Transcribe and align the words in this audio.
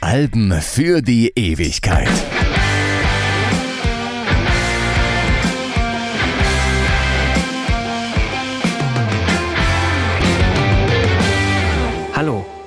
Alben 0.00 0.52
für 0.60 1.00
die 1.00 1.32
Ewigkeit. 1.34 2.08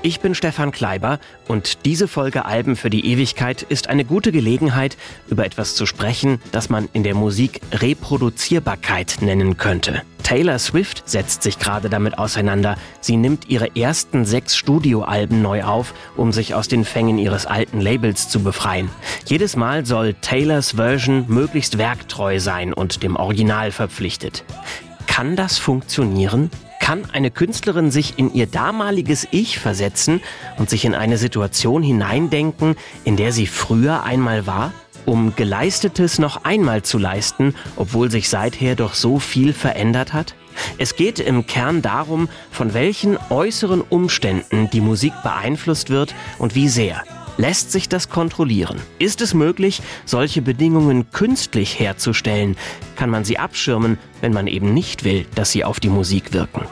Ich 0.04 0.20
bin 0.20 0.36
Stefan 0.36 0.72
Kleiber 0.72 1.20
und 1.48 1.86
diese 1.86 2.08
Folge 2.08 2.46
Alben 2.46 2.76
für 2.76 2.90
die 2.90 3.06
Ewigkeit 3.08 3.64
ist 3.64 3.90
eine 3.90 4.06
gute 4.06 4.32
Gelegenheit, 4.32 4.98
über 5.30 5.46
etwas 5.46 5.76
zu 5.76 5.86
sprechen, 5.86 6.40
das 6.52 6.70
man 6.70 6.90
in 6.94 7.04
der 7.04 7.16
Musik 7.16 7.62
Reproduzierbarkeit 7.72 9.18
nennen 9.22 9.58
könnte. 9.58 10.04
Taylor 10.22 10.60
Swift 10.60 11.04
setzt 11.10 11.44
sich 11.44 11.58
gerade 11.58 11.90
damit 11.90 12.18
auseinander. 12.18 12.78
Sie 13.02 13.18
nimmt 13.18 13.50
ihre 13.50 13.76
ersten 13.76 14.26
sechs 14.26 14.56
Studioalben 14.56 15.42
neu 15.42 15.64
auf, 15.64 15.94
um 16.16 16.32
sich 16.32 16.54
aus 16.54 16.68
den 16.68 16.86
Fängen 16.86 17.18
ihres 17.18 17.46
alten 17.46 17.82
Labels 17.82 18.30
zu 18.30 18.44
befreien. 18.44 18.90
Jedes 19.26 19.56
Mal 19.56 19.86
soll 19.86 20.16
Taylors 20.16 20.74
Version 20.74 21.26
möglichst 21.28 21.78
werktreu 21.78 22.40
sein 22.40 22.74
und 22.74 23.04
dem 23.04 23.16
Original 23.16 23.72
verpflichtet. 23.72 24.44
Kann 25.08 25.36
das 25.36 25.58
funktionieren? 25.58 26.50
Kann 26.84 27.10
eine 27.14 27.32
Künstlerin 27.32 27.92
sich 27.92 28.20
in 28.20 28.34
ihr 28.34 28.46
damaliges 28.46 29.26
Ich 29.32 29.58
versetzen 29.58 30.20
und 30.58 30.70
sich 30.70 30.84
in 30.84 30.96
eine 30.96 31.18
Situation 31.18 31.82
hineindenken, 31.82 32.76
in 33.06 33.16
der 33.16 33.32
sie 33.32 33.48
früher 33.48 34.04
einmal 34.04 34.48
war? 34.48 34.74
Um 35.06 35.34
Geleistetes 35.34 36.20
noch 36.20 36.44
einmal 36.44 36.82
zu 36.82 36.98
leisten, 36.98 37.56
obwohl 37.78 38.12
sich 38.12 38.28
seither 38.28 38.76
doch 38.76 38.96
so 38.96 39.20
viel 39.20 39.54
verändert 39.54 40.12
hat? 40.12 40.36
Es 40.78 40.98
geht 40.98 41.22
im 41.22 41.48
Kern 41.48 41.82
darum, 41.82 42.28
von 42.52 42.74
welchen 42.74 43.18
äußeren 43.30 43.80
Umständen 43.80 44.70
die 44.70 44.82
Musik 44.82 45.14
beeinflusst 45.24 45.90
wird 45.90 46.14
und 46.38 46.54
wie 46.54 46.68
sehr. 46.68 47.02
Lässt 47.38 47.72
sich 47.72 47.90
das 47.90 48.10
kontrollieren? 48.10 48.80
Ist 49.00 49.20
es 49.22 49.34
möglich, 49.34 49.82
solche 50.06 50.44
Bedingungen 50.44 51.10
künstlich 51.12 51.80
herzustellen? 51.80 52.56
Kann 52.96 53.10
man 53.10 53.26
sie 53.26 53.40
abschirmen, 53.40 53.98
wenn 54.22 54.34
man 54.34 54.46
eben 54.46 54.74
nicht 54.74 55.04
will, 55.04 55.26
dass 55.34 55.52
sie 55.52 55.64
auf 55.64 55.80
die 55.80 55.90
Musik 55.90 56.34
wirken? 56.34 56.66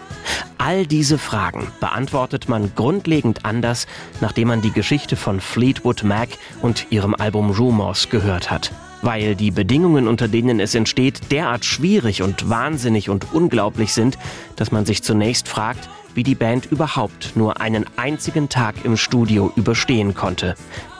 All 0.59 0.85
diese 0.85 1.17
Fragen 1.17 1.67
beantwortet 1.79 2.47
man 2.47 2.73
grundlegend 2.75 3.43
anders, 3.43 3.87
nachdem 4.21 4.49
man 4.49 4.61
die 4.61 4.71
Geschichte 4.71 5.15
von 5.15 5.39
Fleetwood 5.39 6.03
Mac 6.03 6.29
und 6.61 6.85
ihrem 6.91 7.15
Album 7.15 7.49
Rumors 7.49 8.09
gehört 8.09 8.51
hat. 8.51 8.71
Weil 9.01 9.35
die 9.35 9.49
Bedingungen, 9.49 10.07
unter 10.07 10.27
denen 10.27 10.59
es 10.59 10.75
entsteht, 10.75 11.31
derart 11.31 11.65
schwierig 11.65 12.21
und 12.21 12.49
wahnsinnig 12.49 13.09
und 13.09 13.33
unglaublich 13.33 13.93
sind, 13.93 14.19
dass 14.57 14.71
man 14.71 14.85
sich 14.85 15.01
zunächst 15.01 15.47
fragt, 15.47 15.89
wie 16.15 16.23
die 16.23 16.35
Band 16.35 16.65
überhaupt 16.71 17.35
nur 17.35 17.61
einen 17.61 17.85
einzigen 17.97 18.49
Tag 18.49 18.83
im 18.83 18.97
Studio 18.97 19.51
überstehen 19.55 20.13
konnte. 20.13 20.55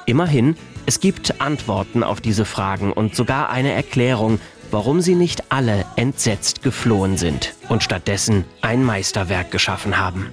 Immerhin, 0.06 0.56
es 0.86 1.00
gibt 1.00 1.42
Antworten 1.42 2.04
auf 2.04 2.22
diese 2.22 2.46
Fragen 2.46 2.92
und 2.92 3.16
sogar 3.16 3.50
eine 3.50 3.72
Erklärung, 3.72 4.40
warum 4.72 5.02
sie 5.02 5.16
nicht 5.16 5.52
alle 5.52 5.86
entsetzt 5.96 6.64
geflohen 6.64 7.18
sind 7.18 7.54
und 7.70 7.84
stattdessen 7.84 8.46
ein 8.62 8.84
Meisterwerk 8.84 9.52
geschaffen 9.52 9.98
haben. 9.98 10.30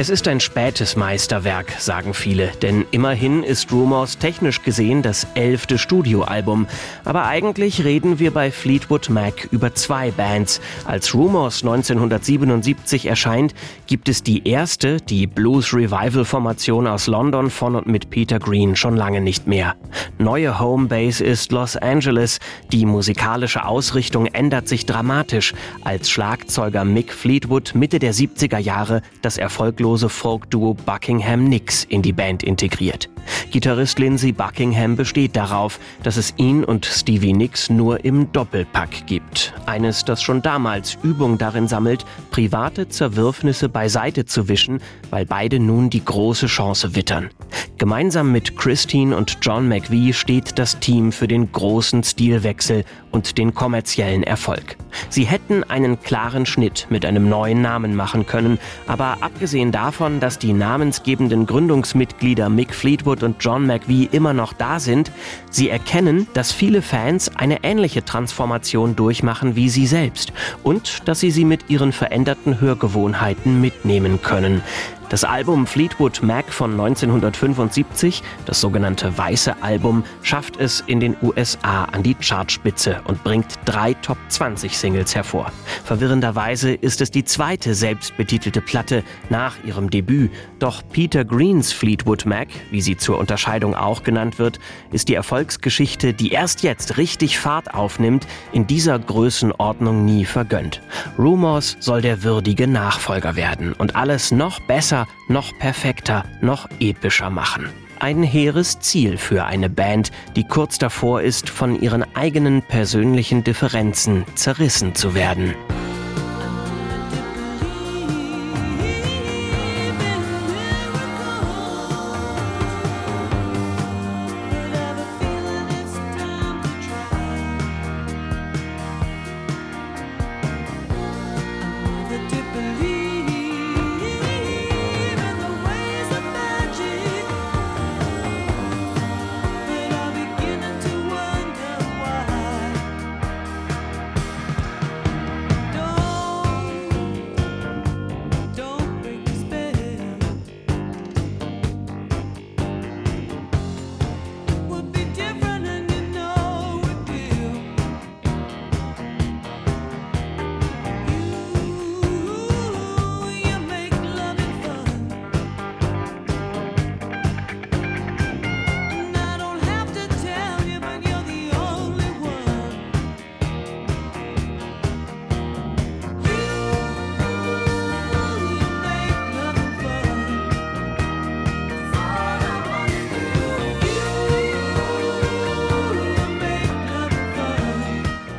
Es 0.00 0.10
ist 0.10 0.28
ein 0.28 0.38
spätes 0.38 0.94
Meisterwerk, 0.94 1.72
sagen 1.80 2.14
viele, 2.14 2.52
denn 2.62 2.86
immerhin 2.92 3.42
ist 3.42 3.72
Rumors 3.72 4.16
technisch 4.16 4.62
gesehen 4.62 5.02
das 5.02 5.26
elfte 5.34 5.76
Studioalbum. 5.76 6.68
Aber 7.04 7.24
eigentlich 7.24 7.82
reden 7.82 8.20
wir 8.20 8.30
bei 8.30 8.52
Fleetwood 8.52 9.10
Mac 9.10 9.48
über 9.50 9.74
zwei 9.74 10.12
Bands. 10.12 10.60
Als 10.84 11.14
Rumors 11.14 11.64
1977 11.64 13.06
erscheint, 13.06 13.54
gibt 13.88 14.08
es 14.08 14.22
die 14.22 14.46
erste, 14.48 14.98
die 14.98 15.26
Blues 15.26 15.74
Revival 15.74 16.24
Formation 16.24 16.86
aus 16.86 17.08
London 17.08 17.50
von 17.50 17.74
und 17.74 17.88
mit 17.88 18.08
Peter 18.08 18.38
Green 18.38 18.76
schon 18.76 18.94
lange 18.94 19.20
nicht 19.20 19.48
mehr. 19.48 19.74
Neue 20.18 20.60
Homebase 20.60 21.24
ist 21.24 21.50
Los 21.50 21.76
Angeles. 21.76 22.38
Die 22.70 22.86
musikalische 22.86 23.64
Ausrichtung 23.64 24.26
ändert 24.26 24.68
sich 24.68 24.86
dramatisch, 24.86 25.54
als 25.82 26.08
Schlagzeuger 26.08 26.84
Mick 26.84 27.12
Fleetwood 27.12 27.74
Mitte 27.74 27.98
der 27.98 28.14
70er 28.14 28.58
Jahre 28.58 29.02
das 29.22 29.38
erfolglose 29.38 29.87
erfolglose 29.88 30.08
Folk-Duo 30.10 30.74
Buckingham 30.74 31.44
Nicks 31.44 31.84
in 31.84 32.02
die 32.02 32.12
Band 32.12 32.42
integriert. 32.42 33.08
Gitarrist 33.50 33.98
Lindsey 33.98 34.32
Buckingham 34.32 34.96
besteht 34.96 35.36
darauf, 35.36 35.78
dass 36.02 36.16
es 36.16 36.34
ihn 36.36 36.64
und 36.64 36.86
Stevie 36.86 37.32
Nicks 37.32 37.70
nur 37.70 38.04
im 38.04 38.30
Doppelpack 38.32 39.06
gibt. 39.06 39.54
Eines, 39.66 40.04
das 40.04 40.22
schon 40.22 40.42
damals 40.42 40.98
Übung 41.02 41.38
darin 41.38 41.68
sammelt, 41.68 42.04
private 42.30 42.88
Zerwürfnisse 42.88 43.68
beiseite 43.68 44.24
zu 44.24 44.48
wischen, 44.48 44.80
weil 45.10 45.26
beide 45.26 45.58
nun 45.58 45.90
die 45.90 46.04
große 46.04 46.46
Chance 46.46 46.94
wittern. 46.94 47.30
Gemeinsam 47.78 48.32
mit 48.32 48.56
Christine 48.56 49.16
und 49.16 49.38
John 49.40 49.68
McVie 49.68 50.12
steht 50.12 50.58
das 50.58 50.80
Team 50.80 51.12
für 51.12 51.28
den 51.28 51.52
großen 51.52 52.02
Stilwechsel 52.02 52.84
und 53.12 53.38
den 53.38 53.54
kommerziellen 53.54 54.24
Erfolg. 54.24 54.76
Sie 55.10 55.24
hätten 55.24 55.62
einen 55.62 56.00
klaren 56.00 56.44
Schnitt 56.44 56.86
mit 56.90 57.04
einem 57.04 57.28
neuen 57.28 57.62
Namen 57.62 57.94
machen 57.94 58.26
können, 58.26 58.58
aber 58.88 59.18
abgesehen 59.20 59.70
davon, 59.70 60.18
dass 60.18 60.38
die 60.38 60.52
namensgebenden 60.52 61.46
Gründungsmitglieder 61.46 62.48
Mick 62.48 62.74
Fleetwood 62.74 63.17
und 63.22 63.36
John 63.40 63.66
McVie 63.66 64.08
immer 64.10 64.32
noch 64.32 64.52
da 64.52 64.80
sind, 64.80 65.10
sie 65.50 65.68
erkennen, 65.68 66.26
dass 66.34 66.52
viele 66.52 66.82
Fans 66.82 67.30
eine 67.36 67.64
ähnliche 67.64 68.04
Transformation 68.04 68.96
durchmachen 68.96 69.56
wie 69.56 69.68
sie 69.68 69.86
selbst 69.86 70.32
und 70.62 71.08
dass 71.08 71.20
sie 71.20 71.30
sie 71.30 71.44
mit 71.44 71.68
ihren 71.68 71.92
veränderten 71.92 72.60
Hörgewohnheiten 72.60 73.60
mitnehmen 73.60 74.22
können. 74.22 74.62
Das 75.10 75.24
Album 75.24 75.66
Fleetwood 75.66 76.22
Mac 76.22 76.52
von 76.52 76.72
1975, 76.72 78.22
das 78.44 78.60
sogenannte 78.60 79.16
Weiße 79.16 79.62
Album, 79.62 80.04
schafft 80.20 80.58
es 80.58 80.84
in 80.86 81.00
den 81.00 81.16
USA 81.22 81.84
an 81.84 82.02
die 82.02 82.14
Chartspitze 82.14 83.00
und 83.04 83.24
bringt 83.24 83.46
drei 83.64 83.94
Top 83.94 84.18
20 84.28 84.76
Singles 84.76 85.14
hervor. 85.14 85.50
Verwirrenderweise 85.84 86.74
ist 86.74 87.00
es 87.00 87.10
die 87.10 87.24
zweite 87.24 87.74
selbstbetitelte 87.74 88.60
Platte 88.60 89.02
nach 89.30 89.54
ihrem 89.64 89.88
Debüt. 89.88 90.30
Doch 90.58 90.82
Peter 90.92 91.24
Greens 91.24 91.72
Fleetwood 91.72 92.26
Mac, 92.26 92.48
wie 92.70 92.82
sie 92.82 92.98
zur 92.98 93.16
Unterscheidung 93.16 93.74
auch 93.74 94.02
genannt 94.02 94.38
wird, 94.38 94.58
ist 94.92 95.08
die 95.08 95.14
Erfolgsgeschichte, 95.14 96.12
die 96.12 96.32
erst 96.32 96.62
jetzt 96.62 96.98
richtig 96.98 97.38
Fahrt 97.38 97.72
aufnimmt, 97.72 98.26
in 98.52 98.66
dieser 98.66 98.98
Größenordnung 98.98 100.04
nie 100.04 100.26
vergönnt. 100.26 100.82
Rumors 101.18 101.78
soll 101.80 102.02
der 102.02 102.22
würdige 102.22 102.66
Nachfolger 102.66 103.36
werden 103.36 103.72
und 103.72 103.96
alles 103.96 104.32
noch 104.32 104.60
besser 104.60 104.97
größer, 104.98 105.08
noch 105.28 105.56
perfekter, 105.58 106.24
noch 106.40 106.68
epischer 106.80 107.30
machen. 107.30 107.68
Ein 108.00 108.22
hehres 108.22 108.78
Ziel 108.80 109.18
für 109.18 109.44
eine 109.44 109.68
Band, 109.68 110.12
die 110.36 110.44
kurz 110.44 110.78
davor 110.78 111.22
ist, 111.22 111.50
von 111.50 111.80
ihren 111.80 112.04
eigenen 112.14 112.62
persönlichen 112.62 113.42
Differenzen 113.42 114.24
zerrissen 114.34 114.94
zu 114.94 115.14
werden. 115.14 115.54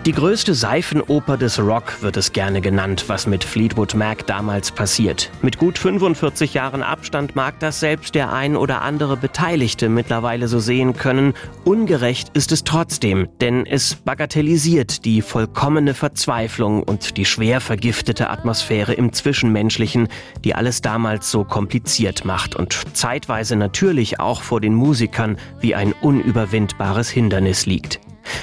Die 0.06 0.13
größte 0.13 0.56
Seifenoper 0.56 1.36
des 1.36 1.60
Rock 1.60 2.01
wird 2.01 2.16
es 2.16 2.31
gerne 2.31 2.62
genannt, 2.62 3.04
was 3.07 3.28
mit 3.28 3.44
Fleetwood 3.44 3.96
Mac 3.96 4.25
damals 4.28 4.72
passiert. 4.72 5.30
Mit 5.42 5.57
gut 5.57 5.78
45 5.78 6.54
Jahren 6.54 6.84
Abstand 6.84 7.36
mag 7.36 7.60
das 7.60 7.81
selbst 7.81 8.16
der 8.16 8.31
ein 8.31 8.56
oder 8.56 8.81
andere 8.81 9.18
Beteiligte 9.18 9.90
mittlerweile 9.90 10.48
so 10.48 10.60
sehen 10.60 10.96
können. 10.96 11.34
Ungerecht 11.66 12.30
ist 12.34 12.54
es 12.54 12.63
trotzdem, 12.63 13.28
denn 13.42 13.66
es 13.66 13.96
bagatellisiert 13.96 15.04
die 15.04 15.22
vollkommene 15.22 15.94
Verzweiflung 15.94 16.81
und 16.81 17.18
die 17.18 17.25
schwer 17.25 17.60
vergiftete 17.60 18.30
Atmosphäre 18.30 18.94
im 18.94 19.12
Zwischenmenschlichen, 19.12 20.07
die 20.45 20.56
alles 20.56 20.81
damals 20.81 21.30
so 21.30 21.44
kompliziert 21.44 22.24
macht 22.24 22.56
und 22.56 22.95
zeitweise 22.95 23.57
natürlich 23.57 24.22
auch 24.22 24.44
vor 24.44 24.62
den 24.62 24.75
Musikern 24.75 25.38
wie 25.60 25.75
ein 25.75 25.92
unüberwindbares 25.92 27.10
Hindernis 27.10 27.66
liegt. 27.66 28.00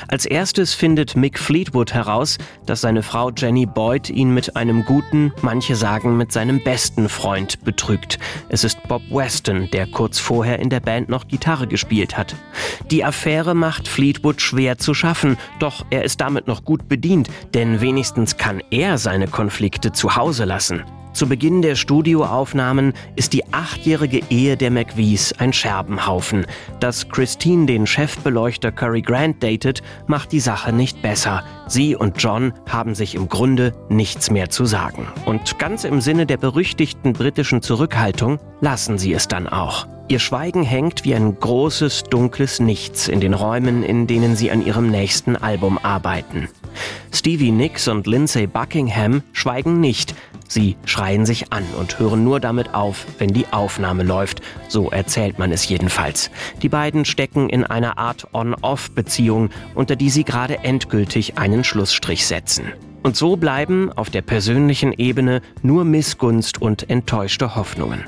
Als 0.09 0.27
erstes 0.27 0.75
findet 0.75 1.17
Mick 1.17 1.39
Fleetwood 1.39 1.93
heraus, 1.93 2.39
dass 2.67 2.81
seine 2.81 3.03
Frau 3.03 3.31
Jenny 3.31 3.67
Boyd 3.67 4.11
ihn 4.11 4.33
mit 4.33 4.57
einem 4.57 4.85
guten, 4.85 5.33
manche 5.43 5.77
sagen 5.77 6.17
mit 6.17 6.33
seinem 6.33 6.63
besten 6.63 7.09
Freund 7.09 7.65
betrügt. 7.65 8.19
Es 8.49 8.65
ist 8.65 8.83
Bob 8.89 9.03
Weston, 9.11 9.69
der 9.73 9.87
kurz 9.87 10.19
vorher 10.19 10.59
in 10.59 10.71
der 10.71 10.81
Band 10.81 11.09
noch 11.09 11.29
Gitarre 11.29 11.67
gespielt 11.67 12.17
hat. 12.17 12.35
Die 12.91 13.05
Affäre 13.05 13.55
macht 13.55 13.89
Fleetwood 13.89 14.41
schwer 14.41 14.79
zu 14.79 14.95
schaffen, 14.95 15.37
doch 15.59 15.85
er 15.91 16.05
ist 16.05 16.21
damit 16.21 16.47
noch 16.47 16.65
gut 16.65 16.89
bedient, 16.89 17.29
denn 17.55 17.81
wenigstens 17.81 18.37
kann 18.37 18.63
er 18.71 18.99
seine 18.99 19.29
Konflikte 19.29 19.93
zu 19.93 20.17
Hause 20.17 20.45
lassen. 20.45 20.85
Zu 21.17 21.27
Beginn 21.27 21.63
der 21.63 21.77
Studioaufnahmen 21.77 22.93
ist 23.15 23.33
die 23.33 23.43
achtjährige 23.51 24.21
Ehe 24.29 24.59
der 24.59 24.71
McVies 24.71 25.33
ein 25.39 25.55
Scherbenhaufen. 25.55 26.45
Dass 26.79 27.09
Christine 27.09 27.65
den 27.65 27.87
Chefbeleuchter 27.87 28.71
Curry 28.71 29.01
Grant 29.01 29.43
datet, 29.43 29.83
macht 30.07 30.31
die 30.31 30.41
Sache 30.41 30.75
nicht 30.75 31.01
besser. 31.01 31.43
Sie 31.69 31.97
und 31.97 32.23
John 32.23 32.53
haben 32.69 32.95
sich 32.95 33.15
im 33.15 33.31
Grunde 33.31 33.73
nichts 33.89 34.31
mehr 34.31 34.51
zu 34.51 34.67
sagen. 34.67 35.09
Und 35.25 35.59
ganz 35.59 35.85
im 35.85 36.03
Sinne 36.03 36.27
der 36.27 36.37
berüchtigten 36.37 37.15
britischen 37.15 37.63
Zurückhaltung 37.63 38.39
lassen 38.61 38.99
sie 38.99 39.15
es 39.15 39.27
dann 39.27 39.49
auch. 39.49 39.87
Ihr 40.09 40.19
Schweigen 40.19 40.65
hängt 40.65 41.05
wie 41.05 41.15
ein 41.15 41.41
großes, 41.41 42.05
dunkles 42.05 42.61
Nichts 42.61 43.09
in 43.09 43.21
den 43.21 43.33
Räumen, 43.33 43.83
in 43.83 44.07
denen 44.07 44.37
sie 44.37 44.51
an 44.51 44.65
ihrem 44.65 44.91
nächsten 44.91 45.35
Album 45.35 45.79
arbeiten. 45.83 46.51
Stevie 47.13 47.51
Nicks 47.51 47.89
und 47.89 48.07
Lindsay 48.07 48.47
Buckingham 48.47 49.23
schweigen 49.33 49.81
nicht, 49.81 50.15
Sie 50.49 50.77
schreien 50.85 51.27
sich 51.27 51.53
an 51.53 51.65
und 51.79 51.99
hören 51.99 52.25
nur 52.25 52.41
damit 52.41 52.75
auf, 52.75 53.07
wenn 53.19 53.33
die 53.33 53.47
Aufnahme 53.51 54.03
läuft. 54.03 54.41
So 54.69 54.91
erzählt 54.91 55.39
man 55.39 55.53
es 55.53 55.69
jedenfalls. 55.69 56.31
Die 56.63 56.69
beiden 56.69 57.05
stecken 57.05 57.49
in 57.49 57.65
einer 57.65 57.99
Art 57.99 58.29
On-Off-Beziehung, 58.33 59.51
unter 59.75 59.97
die 59.97 60.11
sie 60.11 60.25
gerade 60.25 60.59
endgültig 60.59 61.39
einen 61.39 61.65
Schlussstrich 61.65 62.27
setzen. 62.27 62.73
Und 63.07 63.15
so 63.15 63.37
bleiben 63.37 63.93
auf 63.93 64.11
der 64.11 64.23
persönlichen 64.23 64.93
Ebene 64.93 65.41
nur 65.63 65.85
Missgunst 65.85 66.61
und 66.61 66.91
enttäuschte 66.91 67.55
Hoffnungen. 67.55 68.05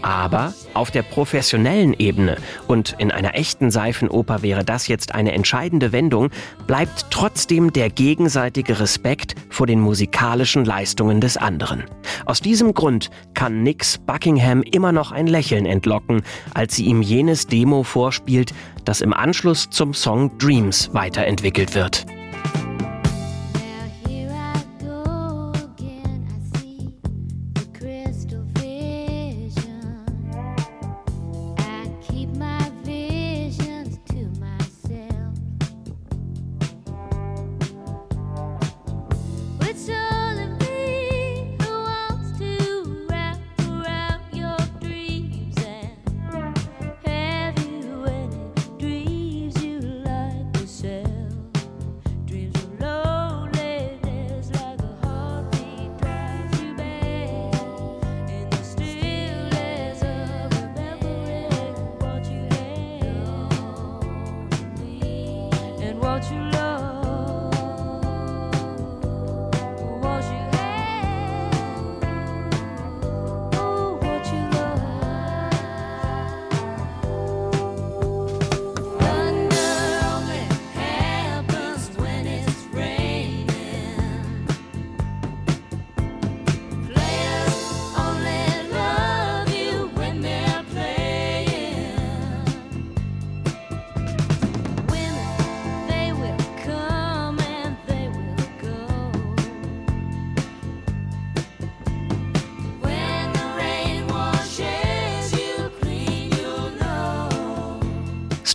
Aber 0.00 0.54
auf 0.74 0.92
der 0.92 1.02
professionellen 1.02 1.92
Ebene 1.92 2.36
und 2.68 2.94
in 2.98 3.10
einer 3.10 3.34
echten 3.34 3.72
Seifenoper 3.72 4.42
wäre 4.42 4.64
das 4.64 4.86
jetzt 4.86 5.12
eine 5.12 5.32
entscheidende 5.32 5.90
Wendung, 5.90 6.30
bleibt 6.68 7.06
trotzdem 7.10 7.72
der 7.72 7.90
gegenseitige 7.90 8.78
Respekt 8.78 9.34
vor 9.50 9.66
den 9.66 9.80
musikalischen 9.80 10.64
Leistungen 10.64 11.20
des 11.20 11.36
anderen. 11.36 11.82
Aus 12.24 12.40
diesem 12.40 12.74
Grund 12.74 13.10
kann 13.34 13.64
Nix 13.64 13.98
Buckingham 13.98 14.62
immer 14.62 14.92
noch 14.92 15.10
ein 15.10 15.26
Lächeln 15.26 15.66
entlocken, 15.66 16.22
als 16.54 16.76
sie 16.76 16.84
ihm 16.84 17.02
jenes 17.02 17.48
Demo 17.48 17.82
vorspielt, 17.82 18.54
das 18.84 19.00
im 19.00 19.12
Anschluss 19.12 19.68
zum 19.68 19.94
Song 19.94 20.38
Dreams 20.38 20.90
weiterentwickelt 20.92 21.74
wird. 21.74 22.06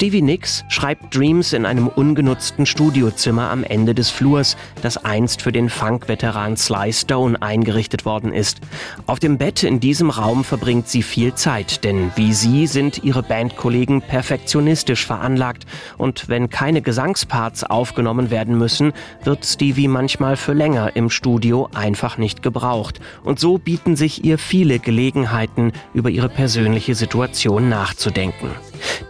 Stevie 0.03 0.21
Nicks 0.21 0.65
schreibt 0.67 1.15
Dreams 1.15 1.53
in 1.53 1.65
einem 1.65 1.87
ungenutzten 1.87 2.65
Studiozimmer 2.65 3.49
am 3.49 3.63
Ende 3.63 3.95
des 3.95 4.09
Flurs, 4.09 4.57
das 4.81 4.97
einst 4.97 5.41
für 5.41 5.53
den 5.53 5.69
Funk-Veteran 5.69 6.57
Sly 6.57 6.91
Stone 6.91 7.41
eingerichtet 7.41 8.03
worden 8.03 8.33
ist. 8.33 8.59
Auf 9.05 9.19
dem 9.19 9.37
Bett 9.37 9.63
in 9.63 9.79
diesem 9.79 10.09
Raum 10.09 10.43
verbringt 10.43 10.89
sie 10.89 11.03
viel 11.03 11.35
Zeit, 11.35 11.85
denn 11.85 12.11
wie 12.17 12.33
sie 12.33 12.67
sind 12.67 13.05
ihre 13.05 13.23
Bandkollegen 13.23 14.01
perfektionistisch 14.01 15.05
veranlagt 15.05 15.65
und 15.97 16.27
wenn 16.27 16.49
keine 16.49 16.81
Gesangsparts 16.81 17.63
aufgenommen 17.63 18.29
werden 18.29 18.57
müssen, 18.57 18.91
wird 19.23 19.45
Stevie 19.45 19.87
manchmal 19.87 20.35
für 20.35 20.51
länger 20.51 20.97
im 20.97 21.09
Studio 21.09 21.69
einfach 21.73 22.17
nicht 22.17 22.43
gebraucht. 22.43 22.99
Und 23.23 23.39
so 23.39 23.57
bieten 23.57 23.95
sich 23.95 24.25
ihr 24.25 24.37
viele 24.37 24.79
Gelegenheiten, 24.79 25.71
über 25.93 26.09
ihre 26.09 26.27
persönliche 26.27 26.93
Situation 26.93 27.69
nachzudenken. 27.69 28.49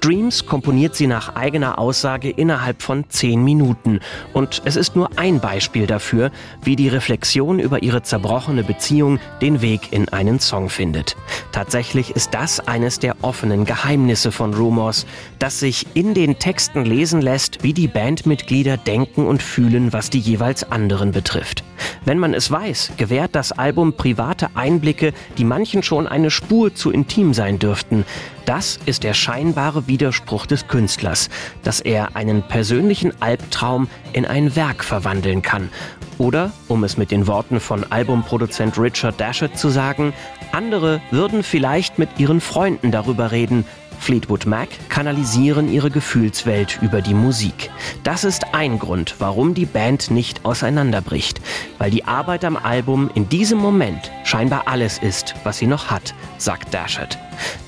Dreams 0.02 0.46
komponiert 0.46 0.83
sie 0.92 1.08
nach 1.08 1.36
eigener 1.36 1.80
Aussage 1.80 2.30
innerhalb 2.30 2.82
von 2.82 3.06
zehn 3.10 3.44
Minuten. 3.44 4.00
Und 4.34 4.62
es 4.66 4.76
ist 4.76 4.96
nur 4.96 5.10
ein 5.18 5.40
Beispiel 5.40 5.88
dafür, 5.88 6.32
wie 6.62 6.76
die 6.76 6.90
Reflexion 6.90 7.60
über 7.60 7.84
ihre 7.84 8.04
zerbrochene 8.04 8.64
Beziehung 8.64 9.20
den 9.42 9.62
Weg 9.62 9.94
in 9.94 10.10
einen 10.10 10.40
Song 10.40 10.70
findet. 10.70 11.16
Tatsächlich 11.52 12.16
ist 12.16 12.34
das 12.34 12.60
eines 12.60 13.00
der 13.00 13.16
offenen 13.22 13.66
Geheimnisse 13.66 14.32
von 14.32 14.54
Rumors, 14.54 15.06
dass 15.40 15.60
sich 15.60 15.88
in 15.94 16.14
den 16.14 16.40
Texten 16.40 16.86
lesen 16.86 17.22
lässt, 17.22 17.64
wie 17.64 17.74
die 17.74 17.88
Bandmitglieder 17.88 18.78
denken 18.78 19.26
und 19.26 19.42
fühlen, 19.42 19.94
was 19.94 20.10
die 20.10 20.20
jeweils 20.20 20.70
anderen 20.70 21.12
betrifft. 21.12 21.64
Wenn 22.06 22.20
man 22.20 22.34
es 22.34 22.50
weiß, 22.50 22.94
gewährt 22.98 23.36
das 23.36 23.52
Album 23.52 23.94
private 23.94 24.50
Einblicke, 24.56 25.14
die 25.38 25.44
manchen 25.44 25.84
schon 25.84 26.08
eine 26.08 26.32
Spur 26.32 26.74
zu 26.76 26.92
intim 26.92 27.34
sein 27.34 27.60
dürften. 27.60 28.06
Das 28.46 28.80
ist 28.86 29.04
der 29.04 29.14
scheinbare 29.14 29.88
Widerspruch 29.88 30.46
des 30.46 30.68
Künstlers, 30.68 31.30
dass 31.64 31.80
er 31.80 32.16
einen 32.16 32.44
persönlichen 32.44 33.14
Albtraum 33.22 33.88
in 34.12 34.26
ein 34.26 34.56
Werk 34.56 34.84
verwandeln 34.84 35.42
kann. 35.42 35.70
Oder, 36.18 36.52
um 36.68 36.84
es 36.84 36.98
mit 36.98 37.12
den 37.12 37.28
Worten 37.28 37.60
von 37.60 37.86
Albumproduzent 37.90 38.78
Richard 38.78 39.20
Dashett 39.20 39.58
zu 39.58 39.70
sagen, 39.70 40.14
andere 40.52 41.02
würden 41.10 41.42
vielleicht 41.42 41.98
mit 41.98 42.10
ihren 42.18 42.40
Freunden 42.40 42.92
darüber 42.92 43.32
reden, 43.32 43.66
Fleetwood 44.04 44.46
Mac 44.46 44.68
kanalisieren 44.90 45.72
ihre 45.72 45.90
Gefühlswelt 45.90 46.78
über 46.82 47.02
die 47.02 47.14
Musik. 47.14 47.72
Das 48.04 48.26
ist 48.26 48.54
ein 48.54 48.78
Grund, 48.78 49.16
warum 49.20 49.54
die 49.54 49.66
Band 49.66 50.12
nicht 50.12 50.44
auseinanderbricht, 50.44 51.40
weil 51.78 51.90
die 51.90 52.04
Arbeit 52.04 52.44
am 52.44 52.58
Album 52.58 53.10
in 53.16 53.30
diesem 53.30 53.60
Moment 53.60 54.12
scheinbar 54.26 54.64
alles 54.68 54.98
ist, 54.98 55.36
was 55.46 55.58
sie 55.58 55.68
noch 55.68 55.90
hat, 55.90 56.14
sagt 56.38 56.74
Dashett. 56.74 57.18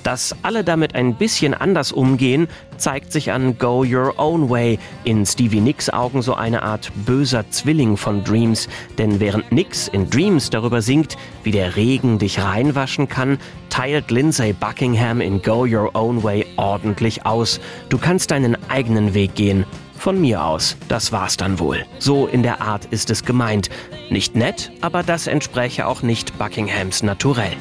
Dass 0.04 0.36
alle 0.42 0.66
damit 0.66 0.94
ein 0.94 1.16
bisschen 1.16 1.54
anders 1.54 1.94
umgehen, 1.94 2.50
zeigt 2.78 3.12
sich 3.12 3.32
an 3.32 3.58
Go 3.58 3.84
Your 3.84 4.14
Own 4.18 4.50
Way, 4.50 4.80
in 5.04 5.26
Stevie 5.26 5.62
Nicks 5.62 5.90
Augen 5.90 6.22
so 6.22 6.34
eine 6.34 6.64
Art 6.64 6.92
böser 7.06 7.50
Zwilling 7.50 7.98
von 7.98 8.24
Dreams. 8.24 8.68
Denn 8.98 9.20
während 9.20 9.52
Nicks 9.52 9.88
in 9.88 10.10
Dreams 10.10 10.50
darüber 10.50 10.82
singt, 10.82 11.18
wie 11.44 11.52
der 11.52 11.76
Regen 11.76 12.20
dich 12.20 12.40
reinwaschen 12.40 13.08
kann, 13.08 13.38
teilt 13.70 14.12
Lindsay 14.12 14.54
Buckingham 14.54 15.22
in 15.22 15.42
Go 15.42 15.66
Your 15.66 15.92
Own 15.96 16.24
Way 16.24 16.46
ordentlich 16.58 17.26
aus. 17.26 17.60
Du 17.90 17.98
kannst 17.98 18.32
deinen 18.32 18.58
eigenen 18.70 19.14
Weg 19.14 19.36
gehen. 19.36 19.66
Von 19.98 20.22
mir 20.22 20.44
aus, 20.44 20.78
das 20.88 21.12
war's 21.12 21.38
dann 21.38 21.60
wohl. 21.60 21.86
So 22.00 22.28
in 22.28 22.44
der 22.44 22.62
Art 22.62 22.86
ist 22.86 23.10
es 23.10 23.24
gemeint. 23.26 23.70
Nicht 24.10 24.36
nett, 24.36 24.72
aber 24.82 25.04
das 25.04 25.28
entspräche 25.28 25.88
auch 25.88 26.04
nicht 26.04 26.38
Buckinghams 26.38 27.02
Naturell. 27.02 27.56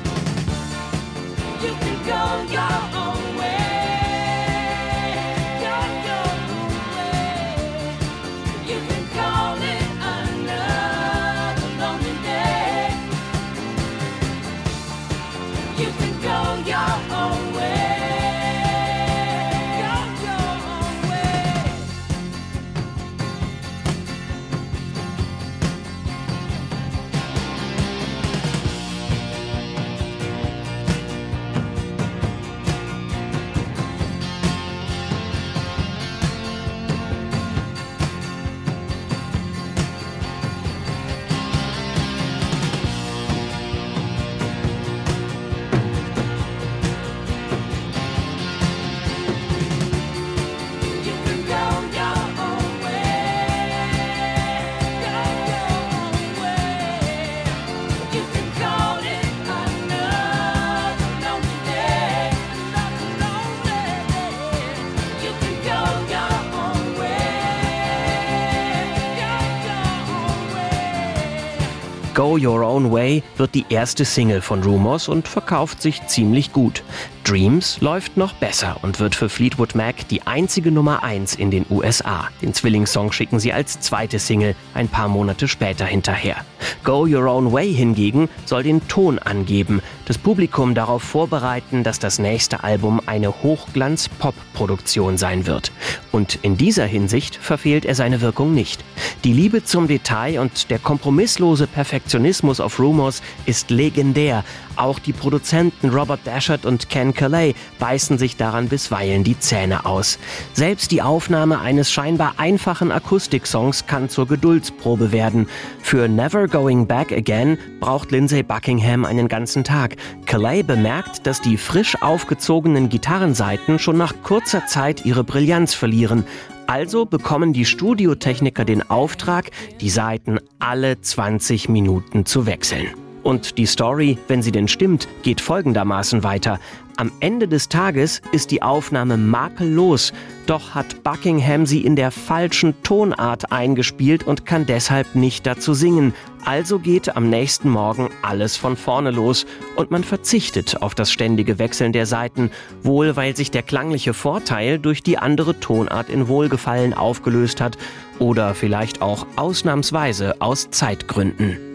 Go 72.24 72.38
Your 72.38 72.62
Own 72.62 72.90
Way 72.90 73.22
wird 73.36 73.54
die 73.54 73.66
erste 73.68 74.06
Single 74.06 74.40
von 74.40 74.62
Rumors 74.62 75.08
und 75.08 75.28
verkauft 75.28 75.82
sich 75.82 76.06
ziemlich 76.06 76.54
gut. 76.54 76.82
Dreams 77.22 77.82
läuft 77.82 78.16
noch 78.16 78.32
besser 78.32 78.78
und 78.80 78.98
wird 78.98 79.14
für 79.14 79.28
Fleetwood 79.28 79.74
Mac 79.74 80.08
die 80.08 80.26
einzige 80.26 80.70
Nummer 80.70 81.02
1 81.02 81.34
in 81.34 81.50
den 81.50 81.66
USA. 81.68 82.28
Den 82.40 82.54
Zwillingssong 82.54 83.12
schicken 83.12 83.40
sie 83.40 83.52
als 83.52 83.78
zweite 83.80 84.18
Single 84.18 84.56
ein 84.72 84.88
paar 84.88 85.08
Monate 85.08 85.48
später 85.48 85.84
hinterher. 85.84 86.36
Go 86.82 87.02
Your 87.02 87.26
Own 87.26 87.52
Way 87.52 87.74
hingegen 87.74 88.30
soll 88.46 88.62
den 88.62 88.88
Ton 88.88 89.18
angeben, 89.18 89.82
das 90.06 90.18
Publikum 90.18 90.74
darauf 90.74 91.02
vorbereiten, 91.02 91.82
dass 91.82 91.98
das 91.98 92.18
nächste 92.18 92.64
Album 92.64 93.00
eine 93.06 93.42
Hochglanz-Pop-Produktion 93.42 95.18
sein 95.18 95.46
wird. 95.46 95.72
Und 96.12 96.38
in 96.42 96.56
dieser 96.56 96.86
Hinsicht 96.86 97.36
verfehlt 97.36 97.84
er 97.84 97.94
seine 97.94 98.20
Wirkung 98.20 98.54
nicht. 98.54 98.84
Die 99.24 99.32
Liebe 99.32 99.64
zum 99.64 99.88
Detail 99.88 100.40
und 100.40 100.70
der 100.70 100.78
kompromisslose 100.78 101.66
Perfektionismus 101.66 102.60
auf 102.60 102.78
Rumors 102.78 103.22
ist 103.46 103.70
legendär. 103.70 104.44
Auch 104.76 104.98
die 104.98 105.12
Produzenten 105.12 105.90
Robert 105.90 106.20
Dashert 106.24 106.66
und 106.66 106.88
Ken 106.90 107.14
Calais 107.14 107.54
beißen 107.78 108.18
sich 108.18 108.36
daran 108.36 108.68
bisweilen 108.68 109.22
die 109.22 109.38
Zähne 109.38 109.86
aus. 109.86 110.18
Selbst 110.52 110.90
die 110.90 111.00
Aufnahme 111.00 111.60
eines 111.60 111.92
scheinbar 111.92 112.34
einfachen 112.38 112.90
Akustiksongs 112.90 113.86
kann 113.86 114.08
zur 114.08 114.26
Geduldsprobe 114.26 115.12
werden. 115.12 115.48
Für 115.80 116.08
Never 116.08 116.48
Going 116.48 116.86
Back 116.86 117.12
Again 117.12 117.56
braucht 117.78 118.10
Lindsay 118.10 118.42
Buckingham 118.42 119.04
einen 119.04 119.28
ganzen 119.28 119.62
Tag. 119.62 119.93
Calais 120.26 120.62
bemerkt, 120.62 121.26
dass 121.26 121.40
die 121.40 121.56
frisch 121.56 122.00
aufgezogenen 122.02 122.88
Gitarrenseiten 122.88 123.78
schon 123.78 123.96
nach 123.96 124.14
kurzer 124.22 124.66
Zeit 124.66 125.04
ihre 125.04 125.24
Brillanz 125.24 125.74
verlieren. 125.74 126.24
Also 126.66 127.04
bekommen 127.04 127.52
die 127.52 127.64
Studiotechniker 127.64 128.64
den 128.64 128.88
Auftrag, 128.88 129.50
die 129.80 129.90
Seiten 129.90 130.38
alle 130.58 131.00
20 131.00 131.68
Minuten 131.68 132.24
zu 132.24 132.46
wechseln. 132.46 133.03
Und 133.24 133.56
die 133.56 133.66
Story, 133.66 134.18
wenn 134.28 134.42
sie 134.42 134.52
denn 134.52 134.68
stimmt, 134.68 135.08
geht 135.22 135.40
folgendermaßen 135.40 136.22
weiter. 136.22 136.60
Am 136.96 137.10
Ende 137.18 137.48
des 137.48 137.68
Tages 137.68 138.20
ist 138.30 138.52
die 138.52 138.62
Aufnahme 138.62 139.16
makellos, 139.16 140.12
doch 140.46 140.76
hat 140.76 141.02
Buckingham 141.02 141.66
sie 141.66 141.84
in 141.84 141.96
der 141.96 142.12
falschen 142.12 142.80
Tonart 142.84 143.50
eingespielt 143.50 144.24
und 144.24 144.46
kann 144.46 144.66
deshalb 144.66 145.16
nicht 145.16 145.44
dazu 145.46 145.74
singen. 145.74 146.14
Also 146.44 146.78
geht 146.78 147.16
am 147.16 147.30
nächsten 147.30 147.70
Morgen 147.70 148.10
alles 148.22 148.56
von 148.56 148.76
vorne 148.76 149.10
los 149.10 149.46
und 149.74 149.90
man 149.90 150.04
verzichtet 150.04 150.82
auf 150.82 150.94
das 150.94 151.10
ständige 151.10 151.58
Wechseln 151.58 151.92
der 151.92 152.06
Seiten, 152.06 152.50
wohl 152.82 153.16
weil 153.16 153.34
sich 153.34 153.50
der 153.50 153.62
klangliche 153.62 154.14
Vorteil 154.14 154.78
durch 154.78 155.02
die 155.02 155.18
andere 155.18 155.58
Tonart 155.58 156.10
in 156.10 156.28
Wohlgefallen 156.28 156.94
aufgelöst 156.94 157.60
hat 157.60 157.78
oder 158.20 158.54
vielleicht 158.54 159.02
auch 159.02 159.26
ausnahmsweise 159.34 160.40
aus 160.40 160.70
Zeitgründen. 160.70 161.73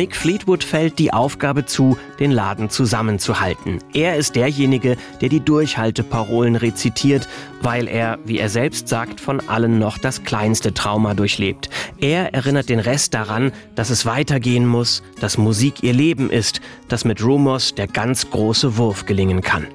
Mick 0.00 0.16
Fleetwood 0.16 0.64
fällt 0.64 0.98
die 0.98 1.12
Aufgabe 1.12 1.66
zu, 1.66 1.98
den 2.20 2.30
Laden 2.30 2.70
zusammenzuhalten. 2.70 3.80
Er 3.92 4.16
ist 4.16 4.34
derjenige, 4.34 4.96
der 5.20 5.28
die 5.28 5.40
Durchhalteparolen 5.40 6.56
rezitiert, 6.56 7.28
weil 7.60 7.86
er, 7.86 8.18
wie 8.24 8.38
er 8.38 8.48
selbst 8.48 8.88
sagt, 8.88 9.20
von 9.20 9.46
allen 9.46 9.78
noch 9.78 9.98
das 9.98 10.24
kleinste 10.24 10.72
Trauma 10.72 11.12
durchlebt. 11.12 11.68
Er 11.98 12.32
erinnert 12.32 12.70
den 12.70 12.80
Rest 12.80 13.12
daran, 13.12 13.52
dass 13.74 13.90
es 13.90 14.06
weitergehen 14.06 14.66
muss, 14.66 15.02
dass 15.20 15.36
Musik 15.36 15.82
ihr 15.82 15.92
Leben 15.92 16.30
ist, 16.30 16.62
dass 16.88 17.04
mit 17.04 17.22
Rumors 17.22 17.74
der 17.74 17.86
ganz 17.86 18.30
große 18.30 18.78
Wurf 18.78 19.04
gelingen 19.04 19.42
kann. 19.42 19.66